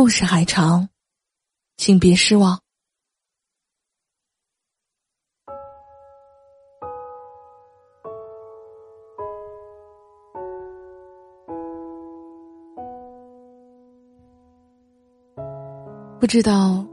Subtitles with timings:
[0.00, 0.88] 故事还长，
[1.76, 2.60] 请别失望。
[16.20, 16.86] 不知道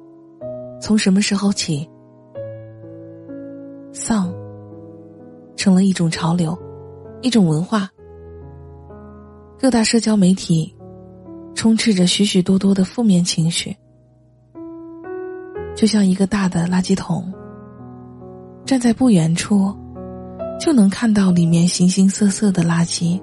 [0.82, 1.88] 从什么时候起，
[3.94, 4.34] 丧
[5.56, 6.58] 成了一种潮流，
[7.22, 7.88] 一种文化。
[9.60, 10.75] 各大社交媒体
[11.56, 13.76] 充斥着许许多多的负面情绪，
[15.76, 17.34] 就像一个大的垃圾桶。
[18.66, 19.76] 站在不远处，
[20.60, 23.20] 就能看到里面形形色色的垃圾。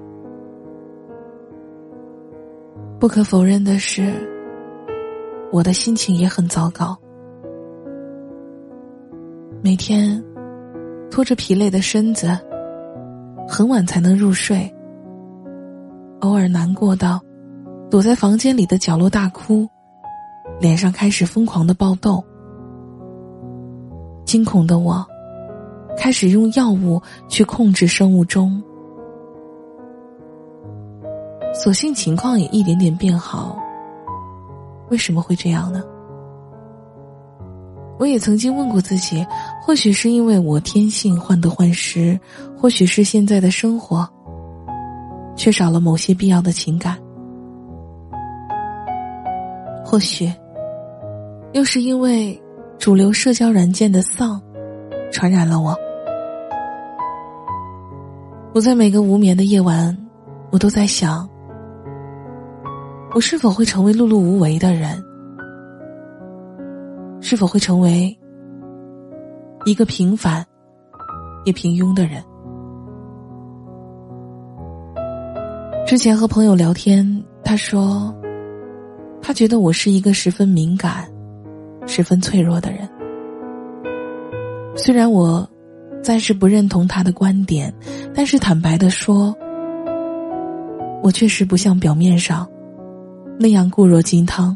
[2.99, 4.13] 不可否认的是。
[5.51, 6.97] 我的心情也很糟糕，
[9.61, 10.19] 每天
[11.11, 12.35] 拖着疲累的身子，
[13.47, 14.67] 很晚才能入睡。
[16.21, 17.21] 偶尔难过到
[17.93, 19.69] 躲在房间里的角落大哭，
[20.59, 22.23] 脸上开始疯狂的爆痘。
[24.25, 25.05] 惊恐的我，
[25.95, 26.99] 开始用药物
[27.29, 28.63] 去控制生物钟，
[31.53, 33.59] 所幸情况也一点点变好。
[34.89, 35.83] 为什么会这样呢？
[37.99, 39.23] 我也曾经问过自己，
[39.61, 42.19] 或许是因为我天性患得患失，
[42.57, 44.09] 或许是现在的生活
[45.35, 46.97] 缺少了某些必要的情感，
[49.93, 50.27] 或许
[51.51, 52.41] 又是因为
[52.79, 54.41] 主流社交软件的丧
[55.11, 55.77] 传染了我。
[58.55, 59.95] 我在每个无眠的夜晚，
[60.49, 61.29] 我都在想。
[63.13, 64.99] 我是否会成为碌碌无为的人？
[67.21, 68.17] 是否会成为
[69.63, 70.43] 一个平凡
[71.45, 72.23] 也平庸的人？
[75.85, 78.11] 之前和朋友聊天，他说，
[79.23, 81.09] 他觉得我是一个十分敏感、
[81.87, 82.87] 十分脆弱的人。
[84.75, 85.49] 虽然我
[86.03, 87.73] 暂时不认同他的观点，
[88.13, 89.33] 但是坦白的说，
[91.01, 92.45] 我确实不像表面上。
[93.39, 94.55] 那样固若金汤。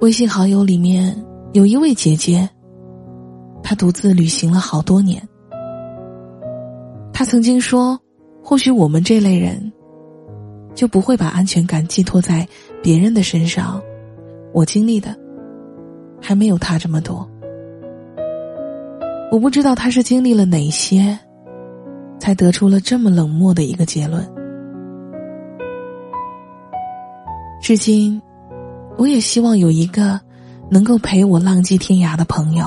[0.00, 1.14] 微信好友里面
[1.52, 2.48] 有一位姐姐，
[3.62, 5.22] 她独自旅行了好多年。
[7.12, 8.00] 她曾经说
[8.42, 9.72] ：“或许我们这类人，
[10.74, 12.46] 就不会把安全感寄托在
[12.82, 13.82] 别人的身上。
[14.52, 15.16] 我经历的，
[16.20, 17.28] 还没有他这么多。
[19.30, 21.18] 我不知道他是经历了哪些，
[22.18, 24.30] 才得出了这么冷漠的一个结论。”
[27.62, 28.20] 至今，
[28.98, 30.20] 我也希望有一个
[30.68, 32.66] 能够陪我浪迹天涯的朋友，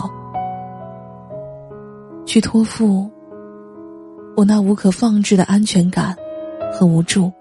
[2.25, 3.11] 去托付
[4.37, 6.15] 我那无可放置的安全感
[6.73, 7.31] 和无助。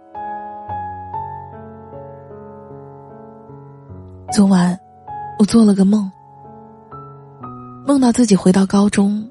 [4.34, 4.77] 昨晚，
[5.39, 6.11] 我做了个梦，
[7.87, 9.31] 梦到自己回到高中，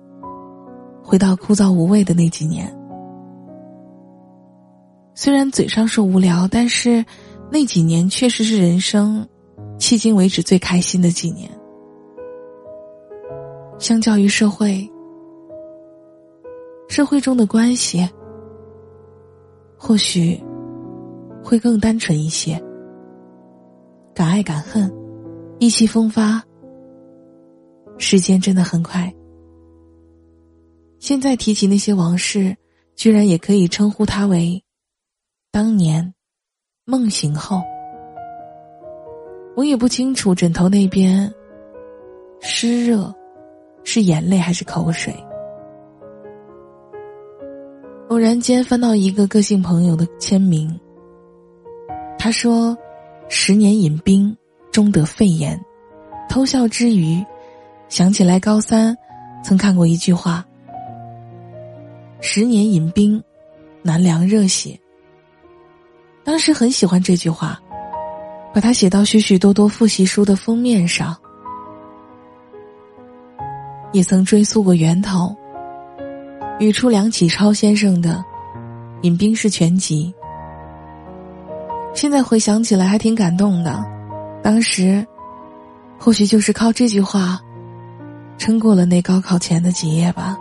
[1.03, 2.73] 回到枯燥无味的那几年。
[5.13, 7.03] 虽然嘴上说无聊，但是。
[7.51, 9.27] 那几年确实是人生
[9.77, 11.47] 迄今为止最开心的几年。
[13.77, 14.89] 相较于社会，
[16.87, 18.09] 社会中的关系
[19.77, 20.41] 或许
[21.43, 22.59] 会更单纯一些，
[24.13, 24.91] 敢爱敢恨，
[25.59, 26.43] 意气风发。
[27.97, 29.13] 时间真的很快，
[30.99, 32.55] 现在提起那些往事，
[32.95, 34.63] 居然也可以称呼他为
[35.51, 36.13] 当年。
[36.85, 37.61] 梦醒后，
[39.55, 41.33] 我也不清楚枕头那边
[42.41, 43.15] 湿热
[43.85, 45.15] 是眼泪还是口水。
[48.09, 50.77] 偶然间翻到一个个性朋友的签名，
[52.19, 52.77] 他说
[53.29, 54.35] ：“十年饮冰
[54.71, 55.59] 终得肺炎。”
[56.29, 57.23] 偷笑之余，
[57.89, 58.97] 想起来高三
[59.43, 60.43] 曾看过一句话
[62.21, 63.21] ：“十年饮冰，
[63.83, 64.79] 难凉热血。”
[66.25, 67.61] 当时很喜欢这句话，
[68.51, 71.15] 把它写到许许多多复习书的封面上。
[73.91, 75.35] 也曾追溯过源头，
[76.59, 78.23] 语出梁启超先生的
[79.03, 80.11] 《饮冰式全集》。
[81.93, 83.83] 现在回想起来还挺感动的，
[84.43, 85.05] 当时，
[85.99, 87.39] 或许就是靠这句话，
[88.37, 90.37] 撑过了那高考前的几页吧。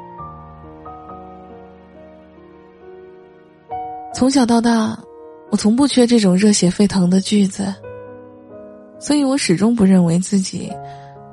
[4.15, 4.99] 从小到大。
[5.51, 7.75] 我从不缺这种热血沸腾的句子，
[8.99, 10.73] 所以我始终不认为自己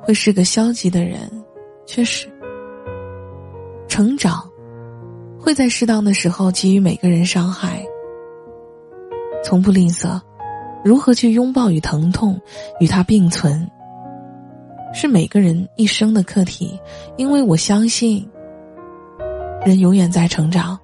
[0.02, 1.20] 会是个消极的人。
[1.86, 2.30] 确实，
[3.88, 4.46] 成长
[5.38, 7.82] 会在适当的时候给予每个人伤害。
[9.42, 10.20] 从不吝啬。
[10.82, 12.40] 如何去拥抱与疼痛，
[12.78, 13.70] 与它并存，
[14.94, 16.80] 是每个人一生的课题。
[17.18, 18.26] 因为我相信，
[19.62, 20.78] 人永远在成长。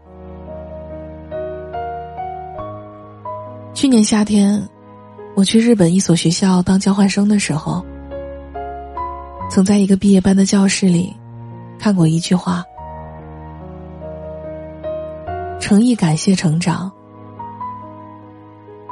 [3.72, 4.62] 去年夏天，
[5.34, 7.82] 我去日本一所学校当交换生的时候，
[9.50, 11.16] 曾在一个毕业班的教室里，
[11.78, 12.62] 看过一句话
[15.58, 16.92] ：“诚意感谢成长。”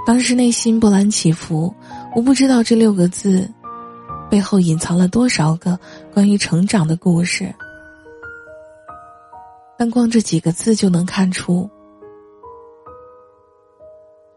[0.06, 1.75] 当时内心波澜起伏，
[2.15, 3.51] 我不知道这六个字
[4.31, 5.79] 背后隐藏了多少个
[6.12, 7.53] 关于成长的故事，
[9.79, 11.69] 但光这几个字就能看出，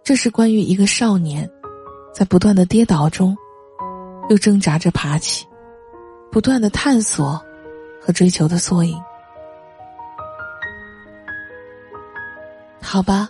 [0.03, 1.49] 这是关于一个少年
[2.13, 3.35] 在不断的跌倒中，
[4.29, 5.45] 又挣扎着爬起，
[6.31, 7.39] 不断的探索
[8.01, 8.97] 和追求的缩影。
[12.81, 13.29] 好吧。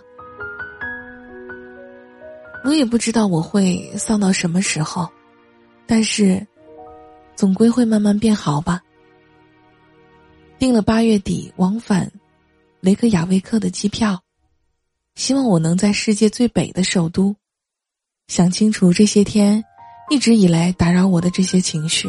[2.68, 5.08] 我也不知道我会丧到什么时候，
[5.86, 6.46] 但是，
[7.34, 8.82] 总归会慢慢变好吧。
[10.58, 12.12] 订了八月底往返
[12.80, 14.20] 雷克雅未克的机票，
[15.14, 17.34] 希望我能在世界最北的首都，
[18.26, 19.64] 想清楚这些天
[20.10, 22.06] 一直以来打扰我的这些情绪。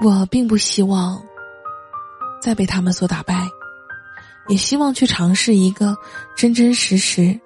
[0.00, 1.22] 我并不希望
[2.40, 3.46] 再被他们所打败，
[4.48, 5.94] 也希望去尝试一个
[6.34, 7.38] 真真实实。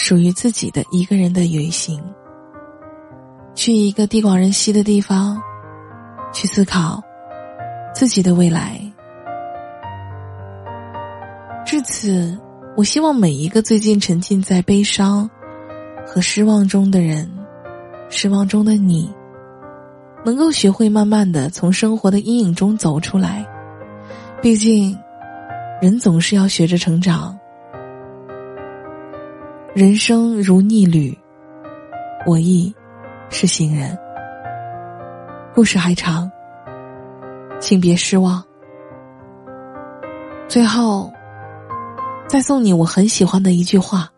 [0.00, 2.00] 属于自己的一个人的旅行，
[3.52, 5.36] 去一个地广人稀的地方，
[6.32, 7.02] 去思考
[7.92, 8.80] 自己的未来。
[11.66, 12.38] 至此，
[12.76, 15.28] 我希望每一个最近沉浸在悲伤
[16.06, 17.28] 和失望中的人，
[18.08, 19.12] 失望中的你，
[20.24, 23.44] 能够学会慢慢的从生活的阴影中走出来。
[24.40, 24.96] 毕竟，
[25.82, 27.37] 人总是要学着成长。
[29.78, 31.16] 人生如逆旅，
[32.26, 32.74] 我亦
[33.28, 33.96] 是行人。
[35.54, 36.28] 故事还长，
[37.60, 38.42] 请别失望。
[40.48, 41.12] 最后，
[42.26, 44.10] 再送你我很喜欢的一句话：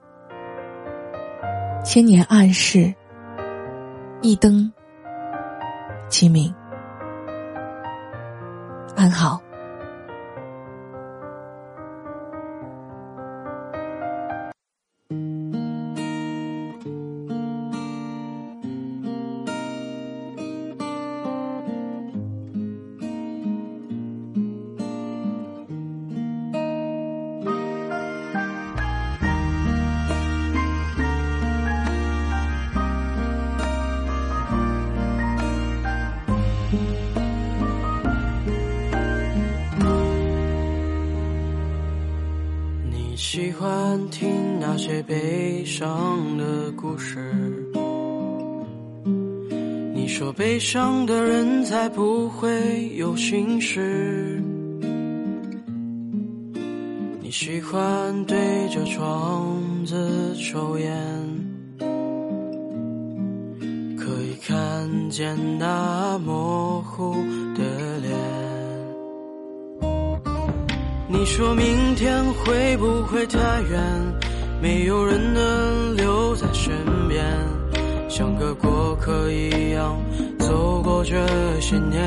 [1.85, 2.91] 千年暗示，
[4.23, 4.73] 一灯
[6.09, 6.51] 齐明。
[8.97, 9.39] 安好。
[43.23, 47.21] 喜欢听那些悲伤的故事。
[49.95, 54.43] 你说悲伤的人才不会有心事。
[57.21, 58.37] 你喜欢对
[58.71, 60.89] 着窗子抽烟，
[63.99, 67.15] 可以看见那模糊
[67.55, 68.30] 的脸。
[71.21, 73.39] 你说明天会不会太
[73.69, 73.79] 远？
[74.63, 76.73] 没有人能留在身
[77.11, 77.23] 边，
[78.09, 80.03] 像个过客一样
[80.39, 81.13] 走过这
[81.61, 82.01] 些年。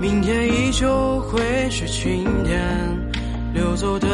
[0.00, 2.66] 明天依旧会是晴天，
[3.52, 4.08] 流走的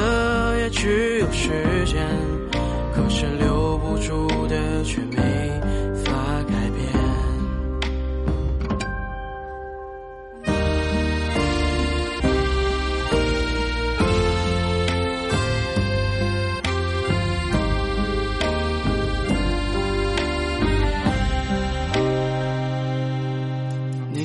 [0.58, 1.52] 也只有时
[1.86, 2.04] 间，
[2.96, 5.65] 可是留不住的却没。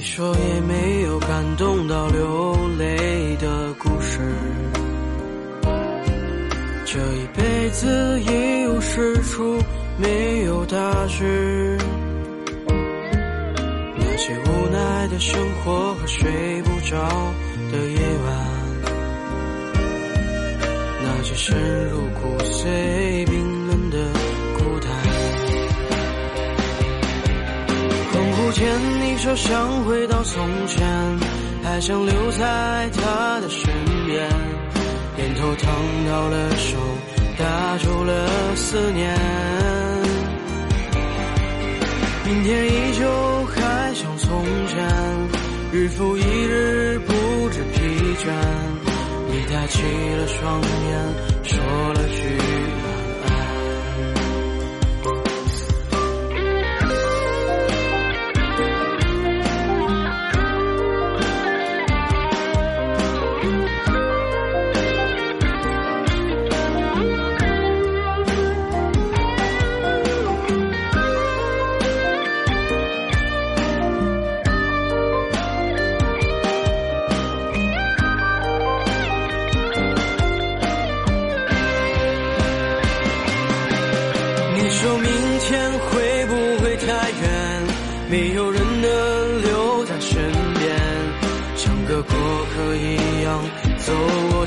[0.01, 4.19] 你说也没有感动到流泪的故事，
[6.87, 9.59] 这一辈子一无是处，
[9.99, 11.77] 没有大志。
[13.95, 16.31] 那些无奈的生活和睡
[16.63, 16.97] 不着
[17.71, 18.35] 的夜晚，
[21.03, 21.55] 那些深
[21.91, 22.67] 入骨髓、
[28.61, 29.11] 天，你。
[29.21, 30.83] 说想回到从前，
[31.63, 33.71] 还想留在他的身
[34.07, 34.27] 边。
[35.15, 35.71] 点头烫
[36.09, 36.75] 到了手，
[37.37, 39.15] 打住了思念。
[42.25, 44.77] 明天依旧还像从前，
[45.71, 47.13] 日复一日不
[47.51, 47.79] 知疲
[48.23, 48.25] 倦。
[49.29, 49.83] 你抬起
[50.17, 51.41] 了双眼。
[51.43, 51.59] 说
[51.93, 52.21] 了句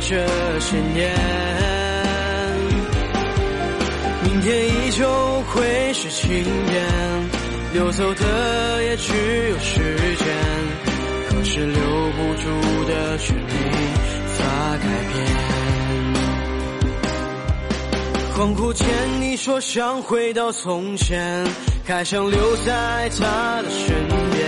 [0.00, 0.26] 这
[0.60, 1.14] 些年。
[4.24, 5.06] 明天依旧
[5.42, 6.84] 会是晴天，
[7.72, 9.12] 流走的也只
[9.50, 9.80] 有时
[10.16, 10.26] 间，
[11.28, 11.80] 可是留
[12.16, 12.44] 不住
[12.88, 13.40] 的却没
[14.36, 14.44] 法
[14.82, 15.14] 改变。
[18.36, 18.86] 恍惚间，
[19.20, 21.46] 你说想回到从前，
[21.86, 23.94] 还想留在他的身
[24.32, 24.42] 边。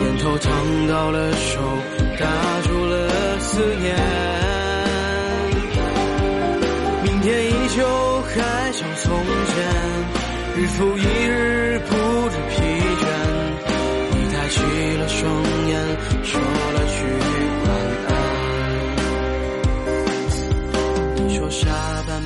[0.00, 1.60] 烟头烫到了手，
[2.18, 2.26] 打
[2.68, 3.08] 住了
[3.40, 4.21] 思念。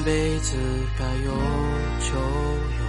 [0.05, 0.57] 辈子
[0.99, 1.33] 该有
[2.01, 2.86] 就有。